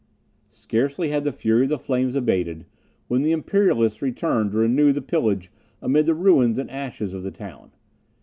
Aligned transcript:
Scarcely 0.49 1.09
had 1.09 1.23
the 1.25 1.31
fury 1.31 1.61
of 1.65 1.69
the 1.69 1.77
flames 1.77 2.15
abated, 2.15 2.65
when 3.07 3.21
the 3.21 3.31
Imperialists 3.31 4.01
returned 4.01 4.49
to 4.51 4.57
renew 4.57 4.91
the 4.91 4.99
pillage 4.99 5.51
amid 5.79 6.07
the 6.07 6.15
ruins 6.15 6.57
and 6.57 6.71
ashes 6.71 7.13
of 7.13 7.21
the 7.21 7.29
town. 7.29 7.71